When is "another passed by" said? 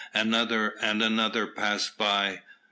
1.03-2.41